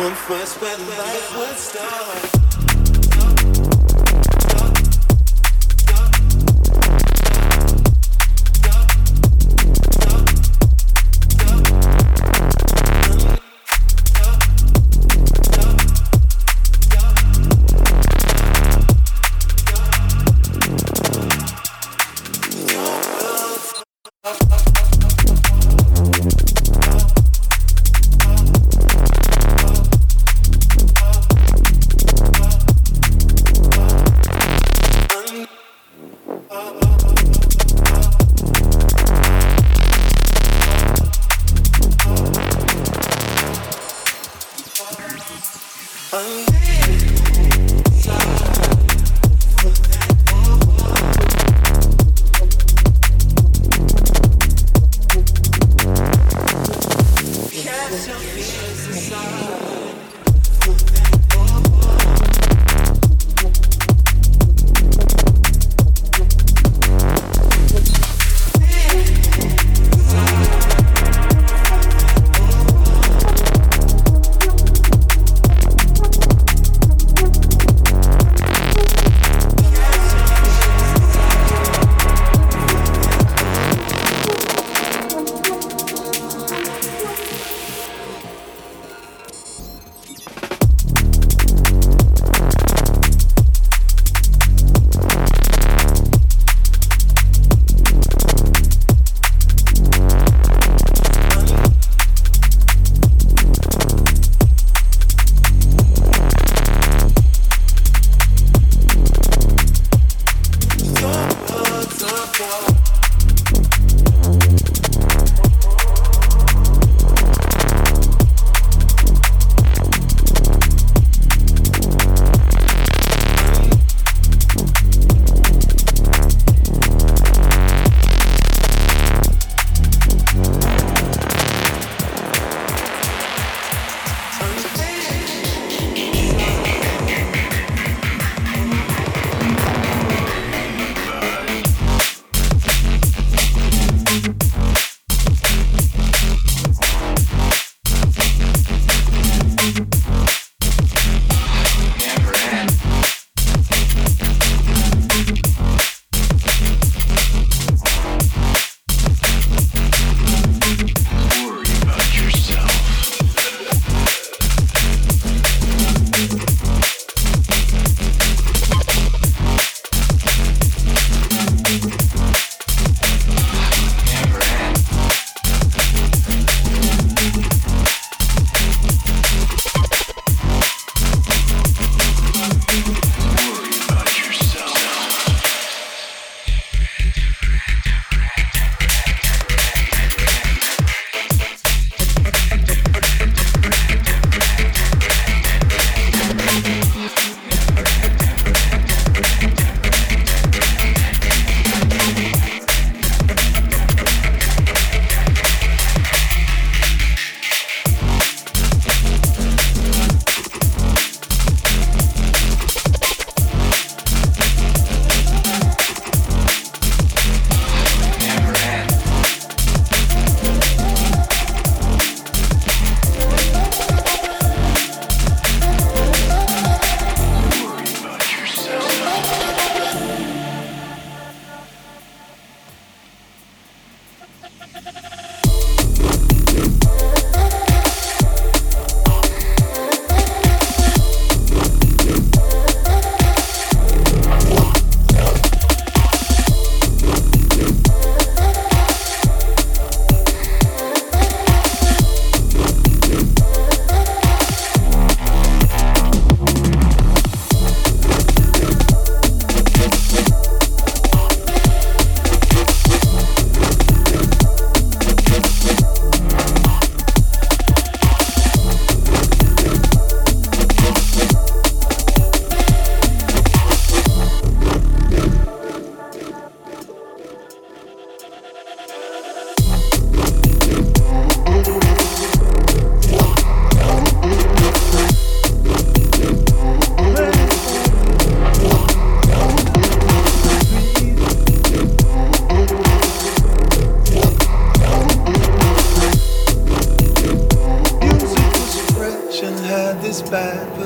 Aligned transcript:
from 0.00 0.14
first 0.14 0.58
where 0.62 0.78
life 0.78 1.36
would 1.36 1.58
start. 1.58 2.19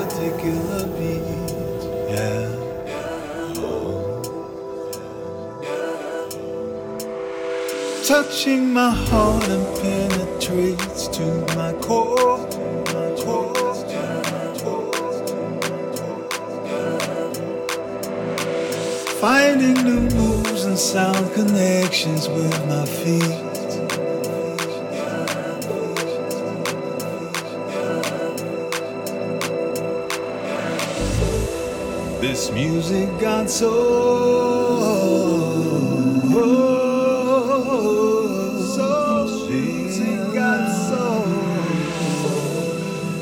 particular 0.05 0.85
beat. 0.97 1.23
Yeah. 2.13 2.51
Touching 8.05 8.71
my 8.71 8.91
heart 8.91 9.47
and 9.49 9.65
penetrates 9.81 11.07
to 11.07 11.25
my 11.55 11.73
core. 11.81 12.37
Finding 19.19 19.73
new 19.83 20.01
moves 20.15 20.65
and 20.65 20.77
sound 20.77 21.33
connections 21.33 22.29
with 22.29 22.67
my 22.67 22.85
feet. 22.85 23.44
This 32.45 32.53
music 32.53 33.19
got 33.19 33.49
so 33.49 34.85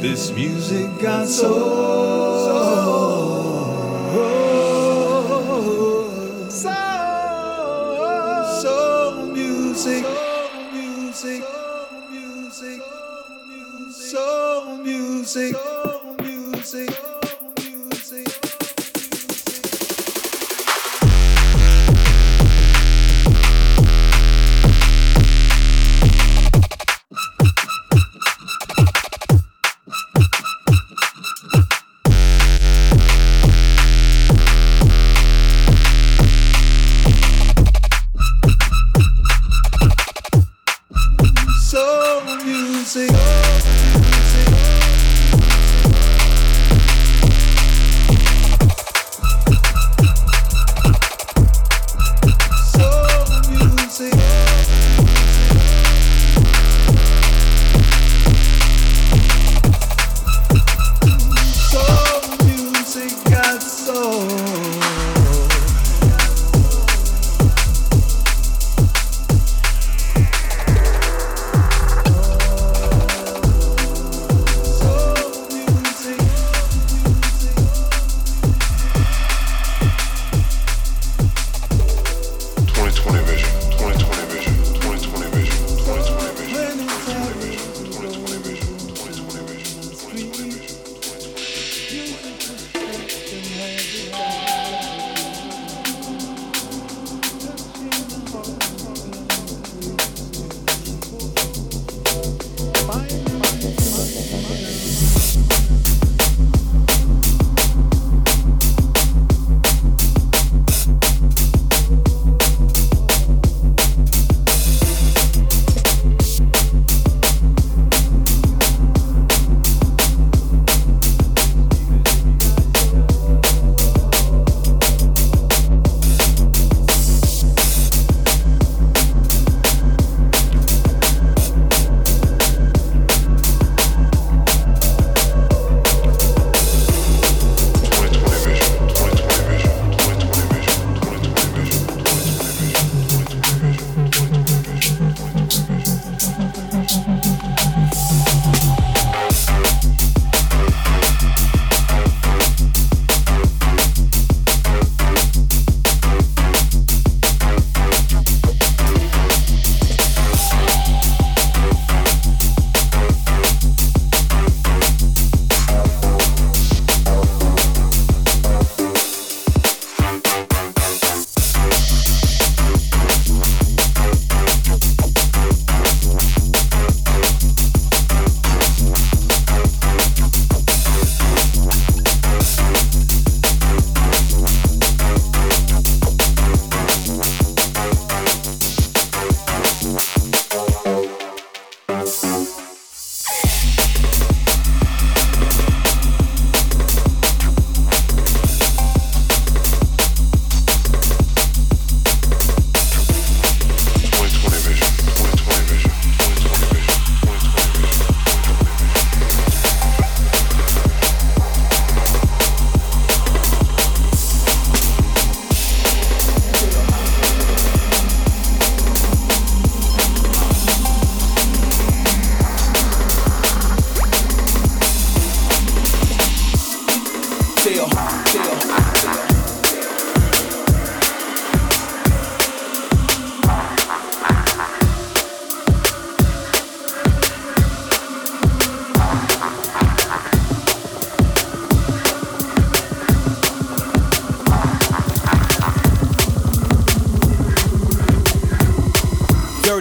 This 0.01 0.33
music 0.33 0.89
got 0.99 1.25
so 1.25 2.02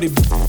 dirty. 0.08 0.41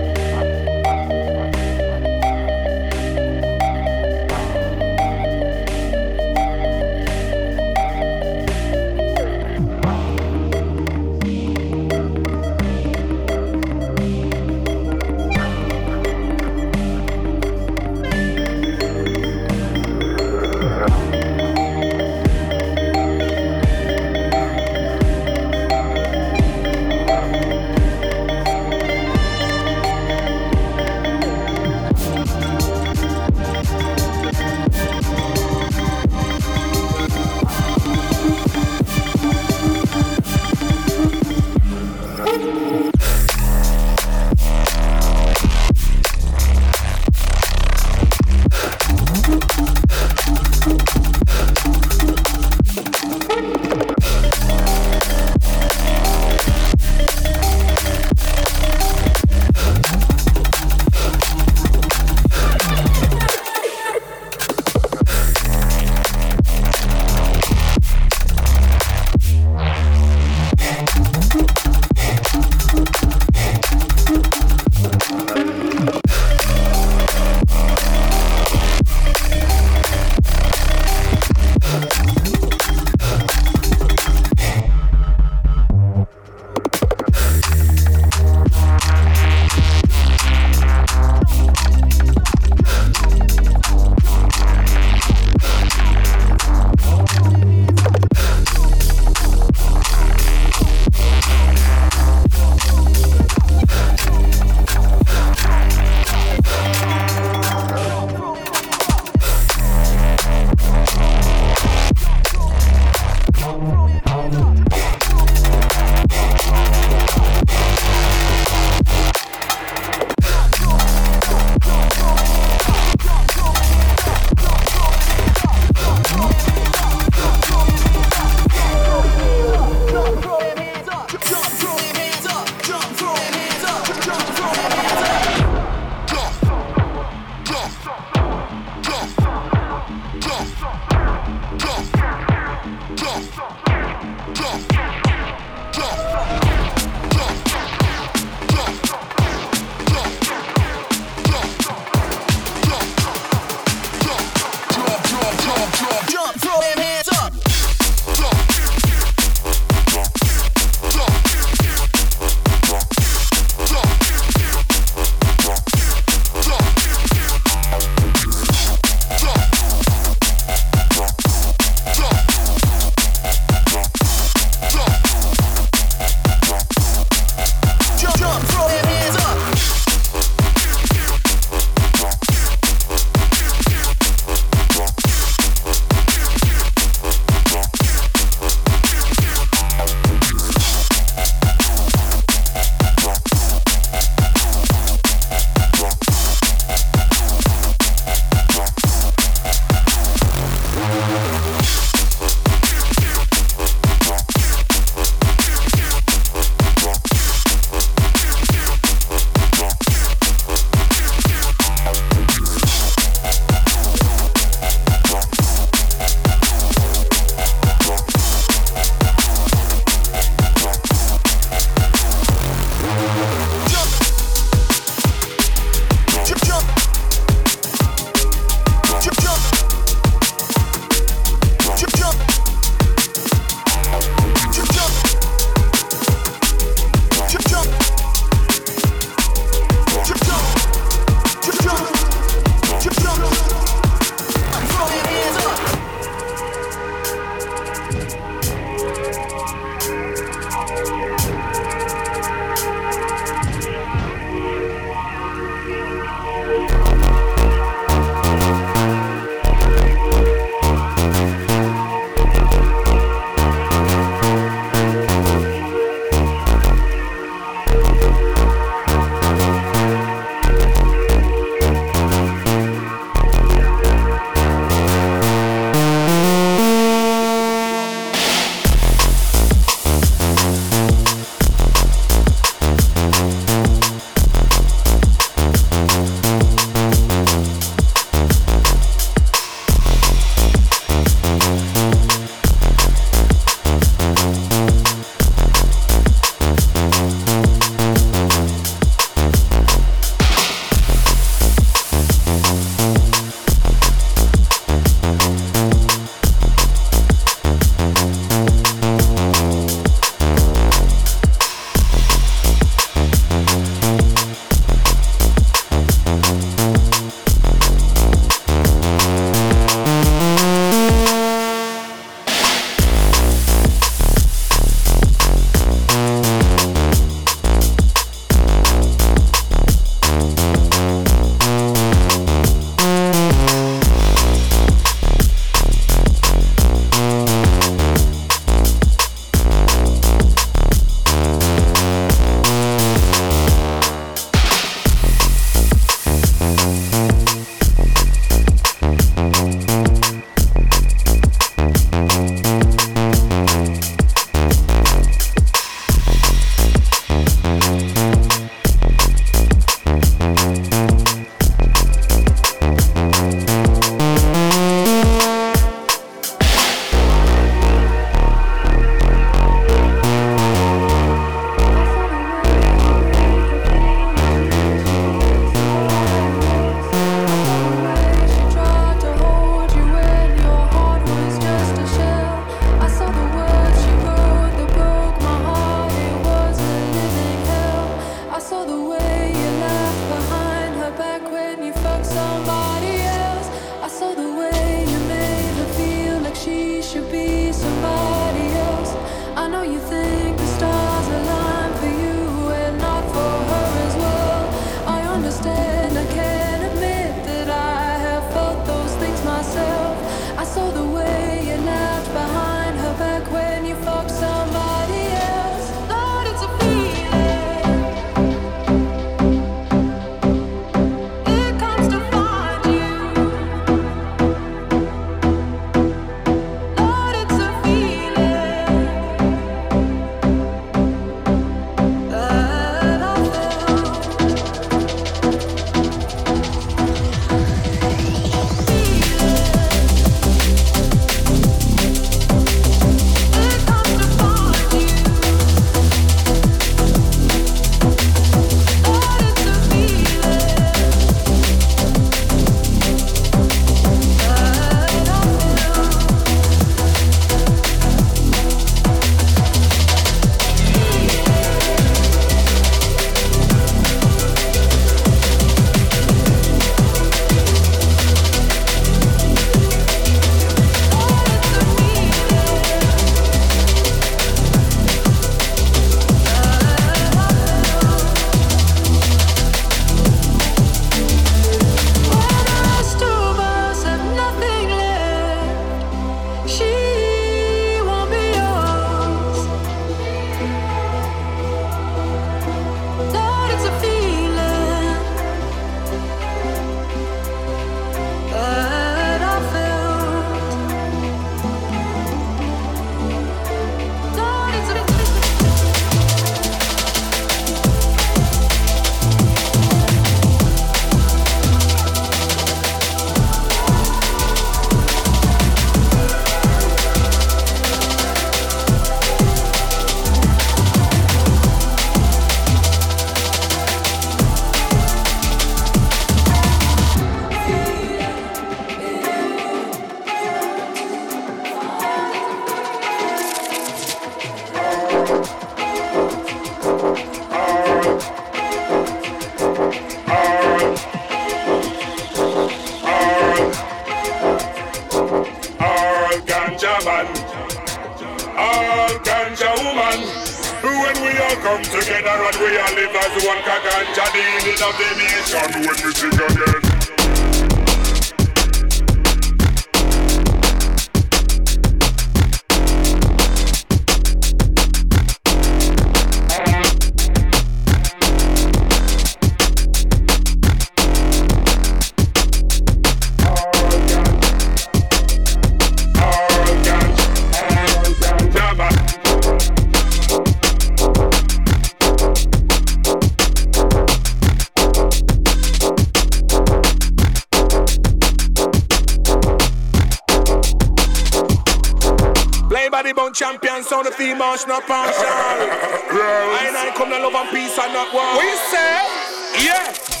Champion, 593.21 593.63
sound 593.63 593.85
the 593.85 593.91
female, 593.91 594.35
not 594.47 594.65
partial. 594.65 595.05
I 595.05 596.45
and 596.47 596.57
I 596.57 596.73
come 596.75 596.89
to 596.89 596.97
love 596.97 597.13
and 597.13 597.29
peace 597.29 597.55
and 597.59 597.71
not 597.71 597.93
war. 597.93 598.01
What 598.17 598.25
you 598.25 598.39
say? 598.49 599.45
Yeah. 599.45 600.00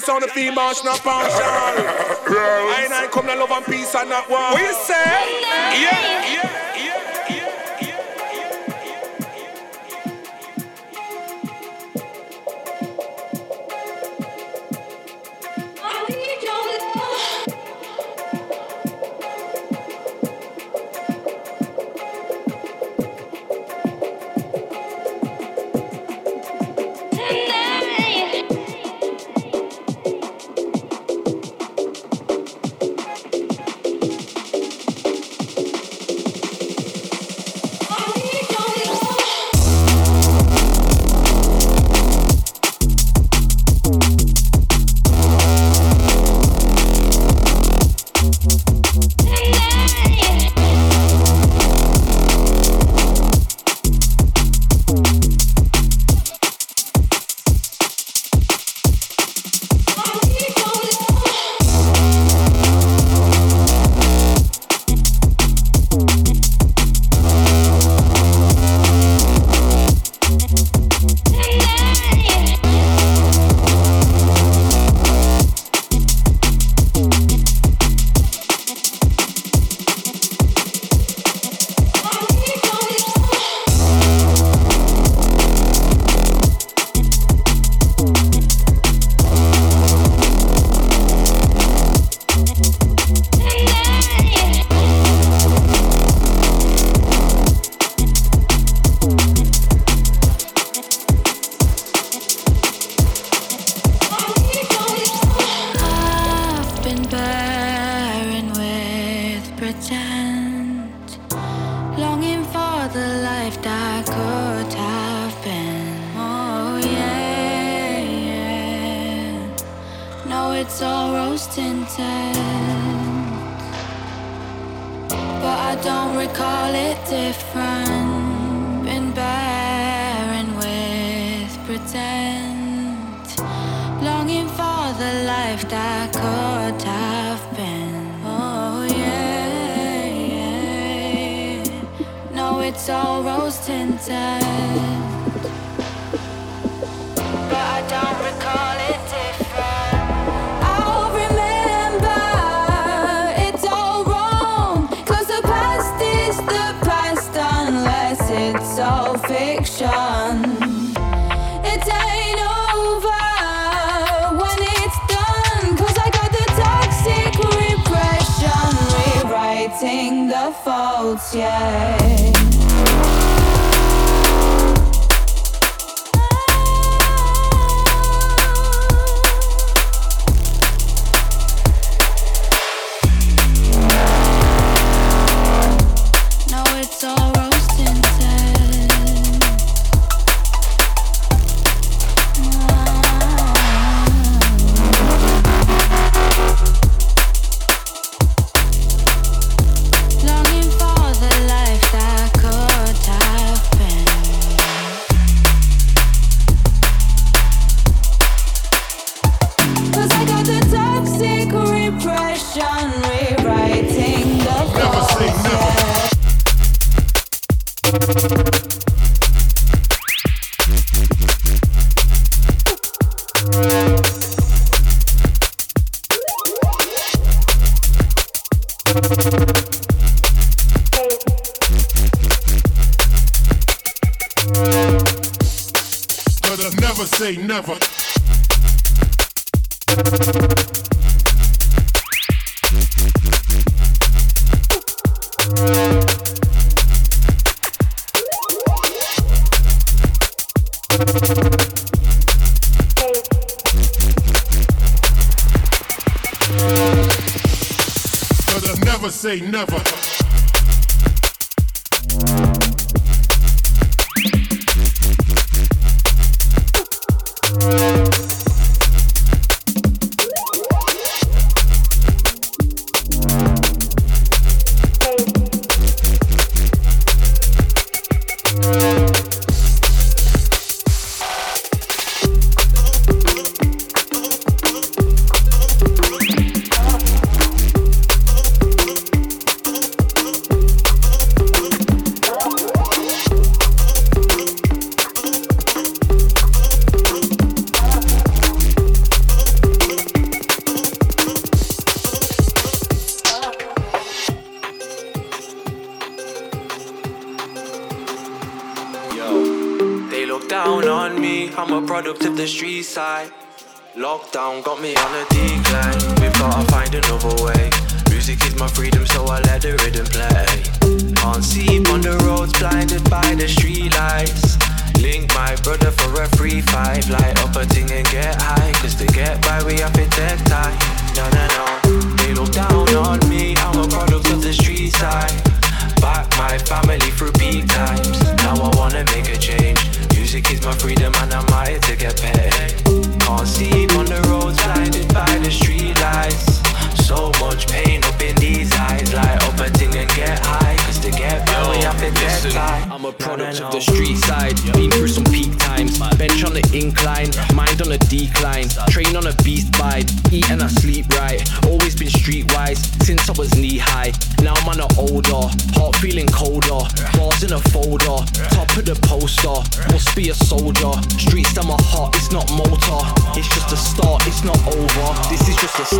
Sound 0.00 0.24
of 0.24 0.30
female, 0.30 0.72
not 0.84 1.00
partial. 1.00 1.40
I 2.30 2.82
and 2.84 2.94
I 2.94 3.08
come 3.10 3.26
to 3.26 3.34
love 3.34 3.50
and 3.50 3.64
peace 3.66 3.94
and 3.94 4.08
not 4.08 4.28
war. 4.28 4.38
What 4.52 4.60
you 4.60 4.72
say? 4.72 4.94
Yeah, 5.82 6.34
yeah. 6.34 6.49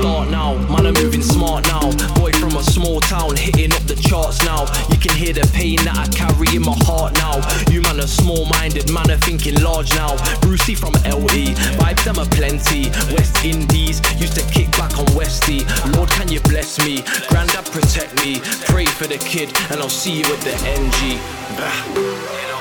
start 0.00 0.30
now. 0.30 0.54
Man, 0.72 0.86
I'm 0.86 0.94
moving 0.94 1.22
smart 1.22 1.66
now. 1.66 1.92
Boy 2.14 2.32
from 2.32 2.56
a 2.56 2.62
small 2.62 3.00
town, 3.00 3.36
hitting 3.36 3.72
up 3.72 3.82
the 3.82 3.96
charts 3.96 4.42
now. 4.44 4.62
You 4.90 4.98
can 4.98 5.14
hear 5.14 5.32
the 5.32 5.46
pain 5.52 5.76
that 5.84 5.96
I 5.96 6.06
carry 6.08 6.56
in 6.56 6.62
my 6.62 6.76
heart 6.88 7.12
now. 7.14 7.36
You 7.70 7.82
man 7.82 8.00
a 8.00 8.08
small 8.08 8.46
minded, 8.46 8.90
man 8.90 9.10
are 9.10 9.20
thinking 9.28 9.60
large 9.62 9.94
now. 9.94 10.16
Brucey 10.40 10.74
from 10.74 10.94
LE, 11.04 11.52
vibes 11.80 12.04
them 12.04 12.18
a 12.18 12.24
plenty. 12.24 12.88
West 13.14 13.44
Indies, 13.44 14.00
used 14.16 14.36
to 14.40 14.44
kick 14.52 14.70
back 14.72 14.96
on 14.98 15.06
Westy. 15.14 15.64
Lord, 15.92 16.08
can 16.08 16.28
you 16.32 16.40
bless 16.48 16.80
me? 16.84 17.02
Grandad, 17.28 17.66
protect 17.66 18.14
me. 18.24 18.40
Pray 18.72 18.86
for 18.86 19.06
the 19.06 19.18
kid, 19.18 19.52
and 19.70 19.80
I'll 19.80 19.88
see 19.88 20.16
you 20.20 20.24
at 20.24 20.40
the 20.40 20.56
NG. 20.80 21.20
Bah. 21.60 21.76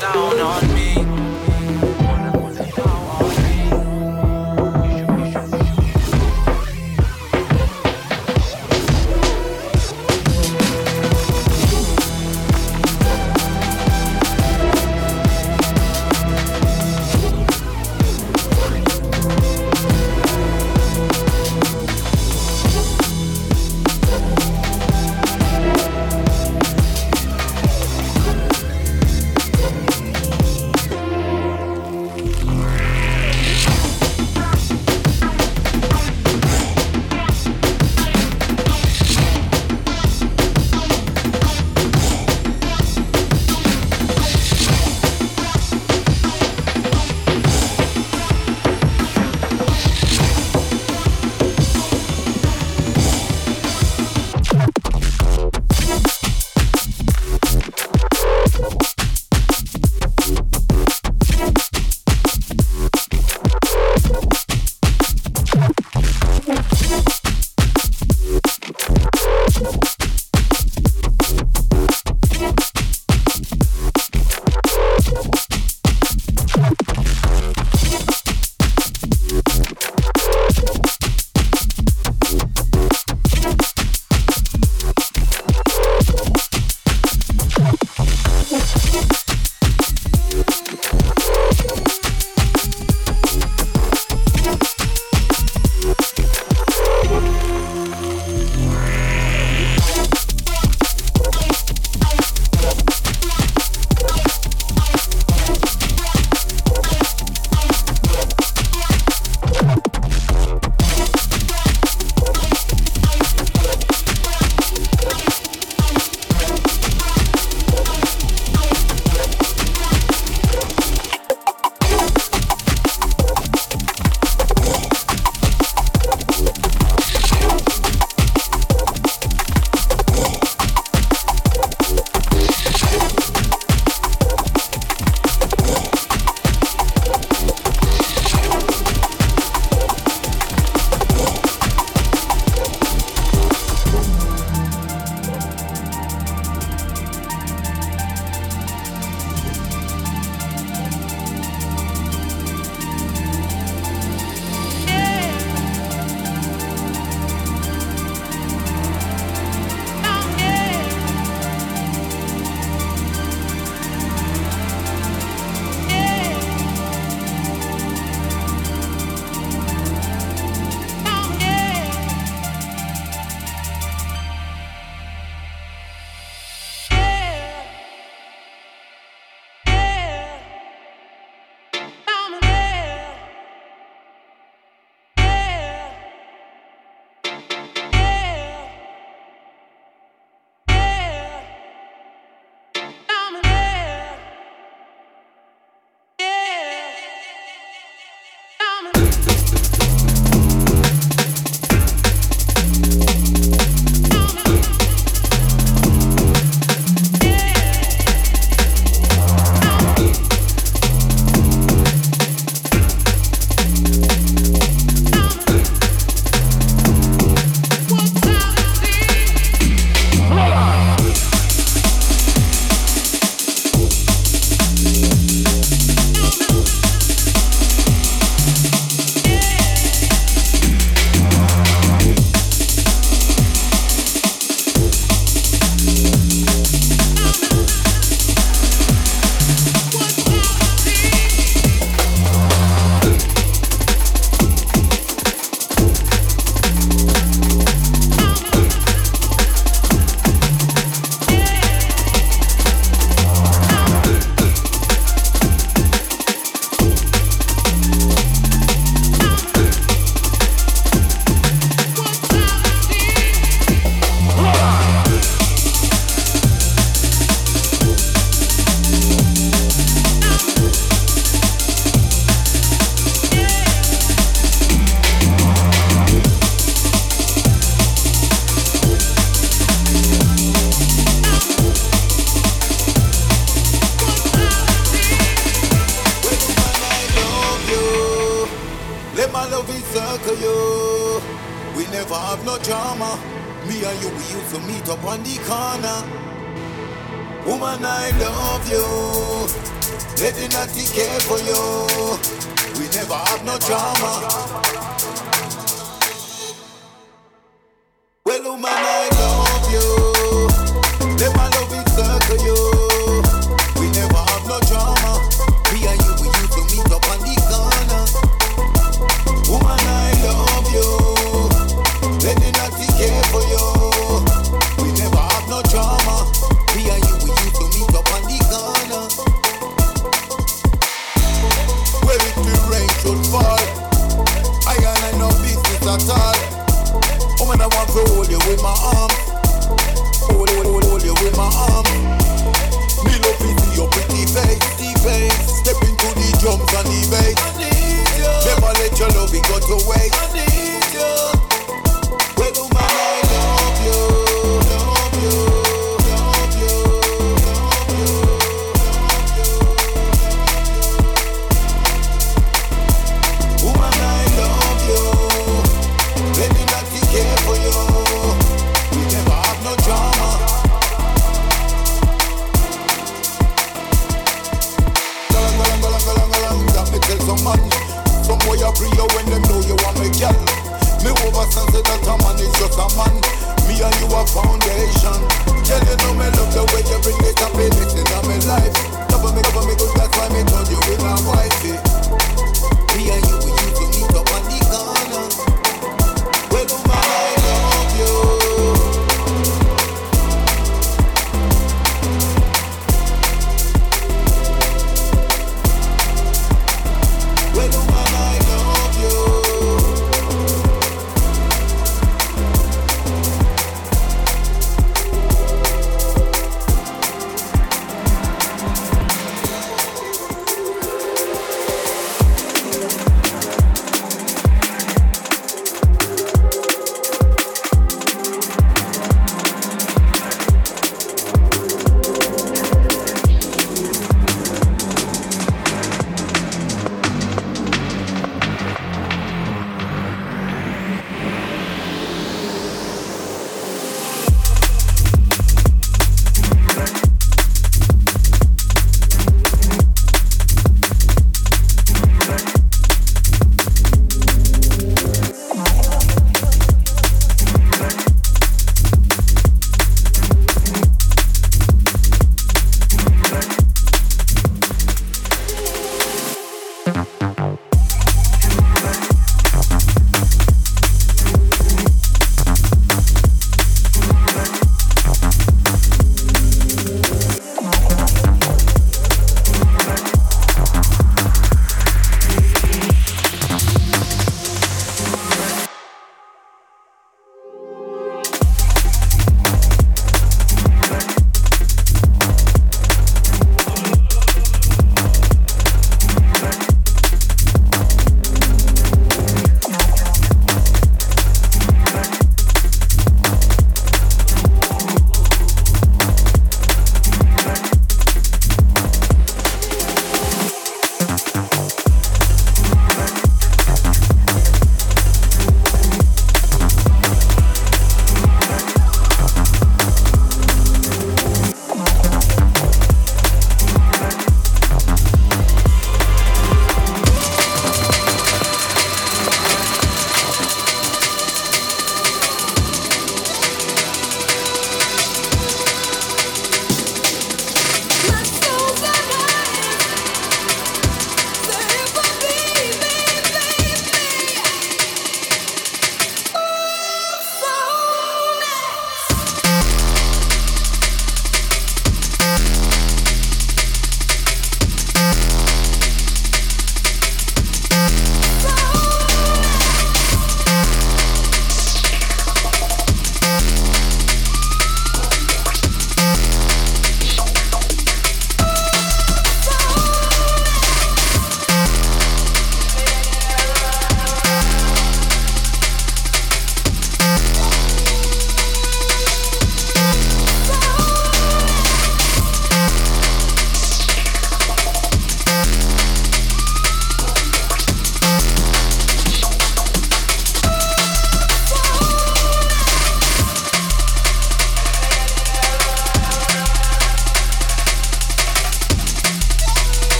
Down 0.00 0.38
on 0.40 0.74
me. 0.74 1.31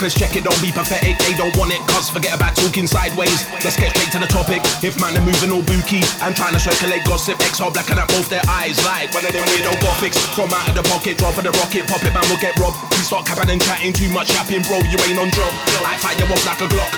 Reckless, 0.00 0.16
check 0.16 0.32
it, 0.32 0.44
don't 0.44 0.56
be 0.64 0.72
pathetic. 0.72 1.12
They 1.28 1.36
don't 1.36 1.52
want 1.60 1.76
it, 1.76 1.80
cuz 1.92 2.08
forget 2.08 2.32
about 2.32 2.56
talking 2.56 2.88
sideways. 2.88 3.44
Let's 3.60 3.76
get 3.76 3.92
straight 3.92 4.08
to 4.16 4.18
the 4.18 4.30
topic. 4.32 4.64
If 4.80 4.96
man 4.96 5.12
are 5.12 5.20
moving 5.20 5.52
all 5.52 5.60
booky 5.60 6.00
and 6.24 6.32
trying 6.32 6.56
to 6.56 6.60
circulate 6.60 7.04
gossip, 7.04 7.36
X 7.44 7.60
all 7.60 7.70
black 7.70 7.90
and 7.92 8.00
both 8.08 8.28
their 8.32 8.40
eyes 8.48 8.80
like 8.88 9.12
one 9.12 9.26
of 9.28 9.32
them 9.32 9.44
weirdo 9.44 9.76
gothics. 9.84 10.16
From 10.32 10.48
out 10.56 10.72
of 10.72 10.80
the 10.80 10.84
pocket, 10.88 11.18
drop 11.20 11.36
for 11.36 11.44
the 11.44 11.52
rocket, 11.52 11.84
pop 11.84 12.00
it, 12.00 12.14
man 12.16 12.24
will 12.32 12.40
get 12.40 12.56
robbed. 12.56 12.80
You 12.96 13.04
start 13.04 13.26
capping 13.28 13.50
and 13.52 13.60
chatting 13.60 13.92
too 13.92 14.08
much, 14.08 14.32
yapping, 14.32 14.64
bro, 14.64 14.80
you 14.88 14.96
ain't 15.04 15.20
on 15.20 15.28
drop. 15.36 15.52
I 15.84 16.00
fire 16.00 16.16
off 16.16 16.46
like 16.48 16.64
a 16.64 16.68
Glock. 16.72 16.88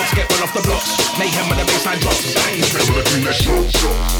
Ops 0.00 0.16
get 0.16 0.24
one 0.32 0.40
off 0.40 0.56
the 0.56 0.64
blocks. 0.64 0.96
Mayhem 1.20 1.44
when 1.52 1.60
the 1.60 1.68
baseline 1.68 2.00
drops. 2.00 2.24
Shots. 3.36 4.16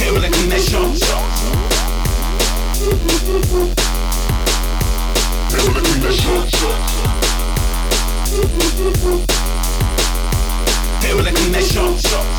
Hit 0.00 0.08
with 0.08 0.24
a 0.24 0.32
clean 0.32 0.56
shot. 3.76 3.81
Hit 5.52 5.64
with 5.68 5.76
a 5.76 5.80
clean 5.82 6.12
shot. 6.12 6.48
Hit 11.02 11.14
with 11.14 11.26
a 11.26 11.32
clean 11.32 11.62
shot. 11.62 12.32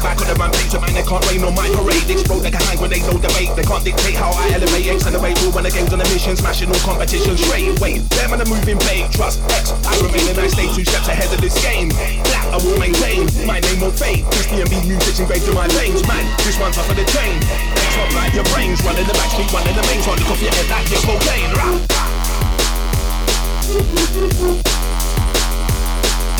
Back 0.00 0.16
on 0.16 0.32
the 0.32 0.36
rampage, 0.40 0.72
man, 0.80 0.96
they 0.96 1.04
can't 1.04 1.20
rain 1.28 1.44
on 1.44 1.52
my 1.52 1.68
parade. 1.76 2.08
Explode 2.08 2.40
like 2.40 2.56
a 2.56 2.62
hand 2.64 2.80
grenade, 2.80 3.04
no 3.04 3.20
debate. 3.20 3.52
They 3.52 3.64
can't 3.68 3.84
dictate 3.84 4.16
how 4.16 4.32
I 4.32 4.48
elevate. 4.56 4.88
Accelerate, 4.88 5.36
rule 5.44 5.52
when 5.52 5.68
the 5.68 5.70
game's 5.70 5.92
on 5.92 6.00
a 6.00 6.08
mission, 6.08 6.40
smashing 6.40 6.72
all 6.72 6.80
competition 6.80 7.36
straight 7.36 7.68
away. 7.76 8.00
Them 8.16 8.32
on 8.32 8.40
the 8.40 8.48
moving 8.48 8.80
bait, 8.88 9.12
trust 9.12 9.44
X. 9.52 9.76
I 9.84 9.92
remain 10.00 10.24
and 10.32 10.40
I 10.40 10.48
stay 10.48 10.72
two 10.72 10.88
steps 10.88 11.04
ahead 11.04 11.28
of 11.28 11.40
this 11.44 11.52
game. 11.60 11.92
Black, 11.92 12.48
I 12.48 12.56
will 12.64 12.80
maintain. 12.80 13.28
My 13.44 13.60
name 13.60 13.84
will 13.84 13.92
fade. 13.92 14.24
This 14.32 14.48
DMB 14.48 14.88
music's 14.88 15.20
engraved 15.20 15.44
in 15.44 15.52
my 15.52 15.68
veins, 15.76 16.00
man. 16.08 16.24
This 16.48 16.56
one's 16.56 16.80
off 16.80 16.88
of 16.88 16.96
the 16.96 17.04
chain. 17.04 17.36
X 17.76 17.92
up 18.00 18.08
like 18.16 18.32
your 18.32 18.48
brains, 18.56 18.80
running 18.80 19.04
the 19.04 19.12
backstreet, 19.12 19.52
running 19.52 19.76
the 19.76 19.84
main. 19.84 20.00
So 20.00 20.16
look 20.16 20.32
off 20.32 20.40
your 20.40 20.54
head 20.56 20.68
like 20.72 20.88
it's 20.88 21.04
cocaine. 21.04 21.52
Rah. 21.60 21.76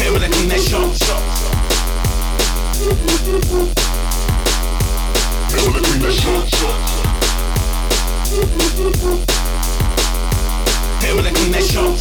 Here 0.01 0.13
with 0.17 0.25
a 0.25 0.33
clean 0.33 0.49
shot. 0.65 1.60
Feel 2.81 2.95
the 5.73 5.81
clean 5.85 6.01
that 6.01 6.13
clean 11.35 11.53
that 11.53 11.63
shot. 11.63 12.01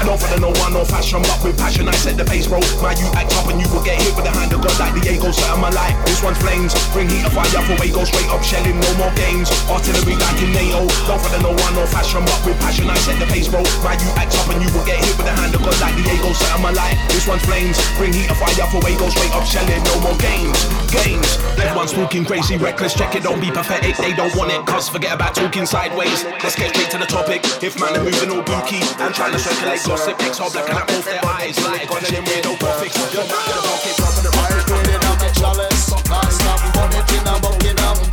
No 0.00 0.16
the 0.16 0.38
no 0.40 0.50
one, 0.64 0.72
no 0.72 0.84
fashion, 0.84 1.20
but 1.20 1.38
with 1.44 1.58
passion 1.60 1.86
I 1.88 1.92
set 1.92 2.16
the 2.16 2.24
pace, 2.24 2.48
bro. 2.48 2.58
My 2.80 2.96
you 2.96 3.06
act 3.12 3.36
up 3.36 3.46
and 3.52 3.60
you 3.60 3.68
will 3.68 3.84
get 3.84 4.00
hit 4.00 4.16
with 4.16 4.24
the 4.24 4.32
hand 4.32 4.52
of 4.52 4.64
God 4.64 4.72
like 4.80 4.96
Diego, 4.96 5.28
set 5.30 5.52
my 5.60 5.68
life. 5.70 5.92
This 6.08 6.24
one's 6.24 6.40
flames, 6.40 6.72
bring 6.96 7.08
heat 7.08 7.24
of 7.28 7.36
fire 7.36 7.62
for 7.68 7.76
way, 7.76 7.92
go 7.92 8.02
straight 8.08 8.28
up 8.32 8.42
shelling, 8.42 8.80
no 8.80 8.90
more 8.96 9.12
games. 9.12 9.52
Artillery 9.68 10.16
like 10.16 10.40
in 10.40 10.56
NATO. 10.56 10.88
No 11.04 11.20
for 11.20 11.30
no 11.44 11.52
one, 11.52 11.74
no 11.76 11.84
fashion, 11.84 12.24
but 12.24 12.40
with 12.48 12.58
passion 12.64 12.88
I 12.88 12.96
set 13.04 13.20
the 13.20 13.28
pace, 13.28 13.46
bro. 13.46 13.60
My 13.84 13.92
you 14.00 14.10
act 14.16 14.32
up 14.40 14.48
and 14.48 14.64
you 14.64 14.72
will 14.72 14.86
get 14.88 15.04
hit 15.04 15.12
with 15.20 15.28
the 15.28 15.36
hand 15.36 15.52
of 15.52 15.60
God 15.60 15.76
like 15.84 15.94
Diego, 16.00 16.32
set 16.32 16.56
my 16.64 16.72
life. 16.72 16.96
This 17.12 17.28
one's 17.28 17.44
flames, 17.44 17.76
bring 18.00 18.16
heat 18.16 18.32
of 18.32 18.40
fire 18.40 18.66
for 18.72 18.80
way, 18.80 18.96
go 18.96 19.06
straight 19.12 19.34
up 19.36 19.44
shelling, 19.44 19.84
no 19.84 20.00
more 20.00 20.16
games. 20.16 20.56
Games. 20.88 21.28
Everyone's 21.60 21.92
talking 21.92 22.24
crazy, 22.24 22.56
reckless, 22.56 22.96
check 22.96 23.14
it, 23.14 23.22
don't 23.22 23.40
be 23.40 23.52
pathetic. 23.52 24.00
They 24.00 24.16
don't 24.16 24.32
want 24.34 24.50
it, 24.50 24.64
cuz 24.64 24.88
forget 24.88 25.12
about 25.12 25.36
talking 25.36 25.68
sideways. 25.68 26.24
Let's 26.40 26.56
get 26.56 26.72
straight 26.72 26.90
to 26.90 26.98
the 26.98 27.06
topic. 27.06 27.44
If 27.60 27.76
man 27.78 27.94
are 28.00 28.02
moving 28.02 28.32
all 28.32 28.42
booky 28.42 28.80
and 29.04 29.12
trying 29.14 29.32
to 29.32 29.38
circulate 29.38 29.80
gossip, 29.90 30.22
X 30.22 30.40
all 30.40 30.50
black 30.50 30.68
and 30.68 30.78
I 30.78 30.84
both 30.86 31.04
their 31.04 31.24
eyes 31.24 31.58
like 31.64 31.90
on 31.90 32.02
them 32.02 32.24
with 32.24 32.44
no 32.44 32.54
graphics. 32.54 32.94
You're 33.12 33.26
not 33.26 33.42
gonna 33.46 33.62
walk 33.66 33.86
it 33.90 33.96
from 33.98 34.14
the 34.22 34.30
right. 34.38 34.62
Put 34.70 34.86
it 34.86 35.04
on 35.10 35.18
the 35.18 35.30
chalice, 35.34 35.90
non-stop, 36.08 36.60
put 36.74 36.94
it 36.94 37.10
in 37.16 37.26
a 37.26 37.34
Buckingham 37.42 37.96
Palace. 37.96 38.09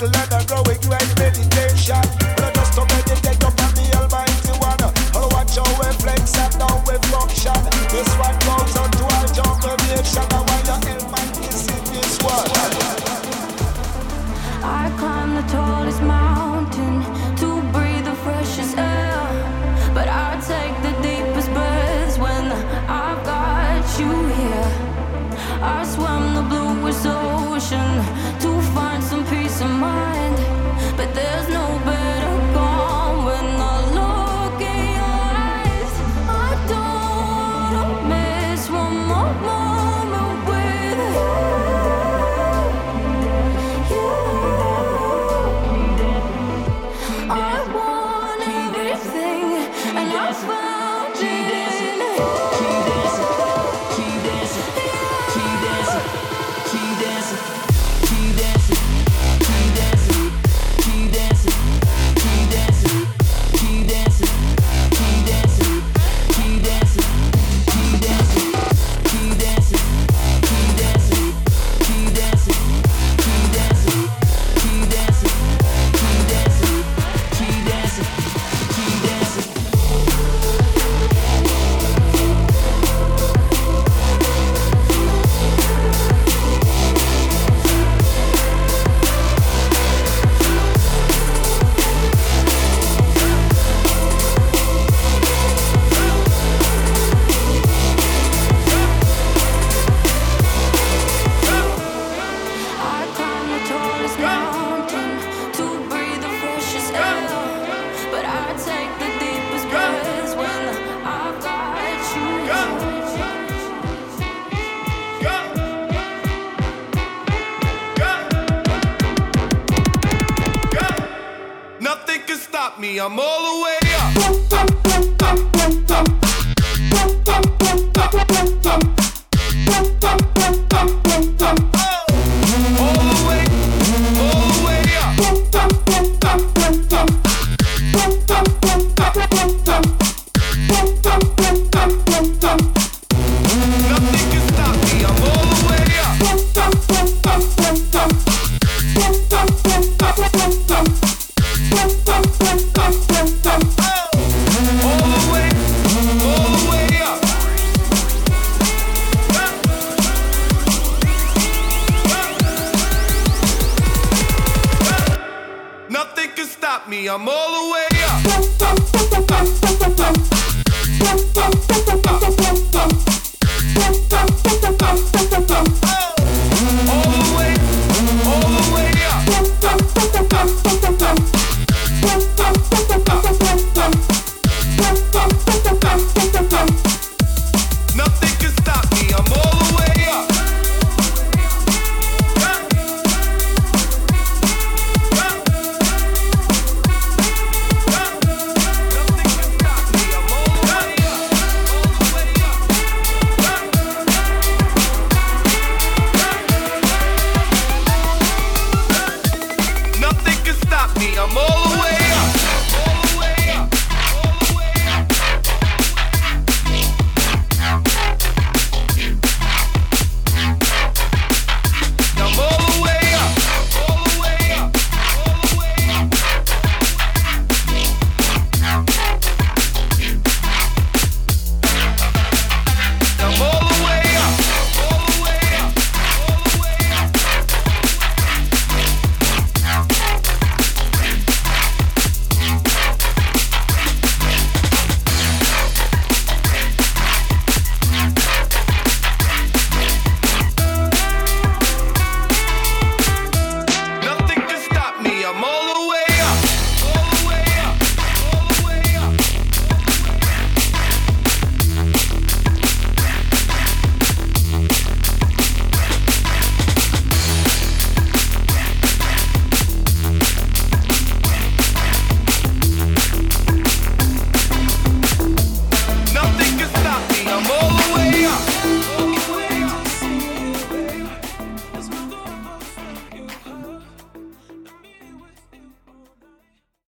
Little 0.00 0.22
and 0.22 0.32
a 0.32 0.46
growing 0.46 0.69